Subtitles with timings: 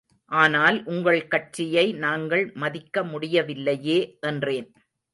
[0.31, 3.99] ஆனால் உங்கள் கட்சியை நாங்கள் மதிக்க முடியவில்லையே,
[4.27, 4.69] என்றேன்.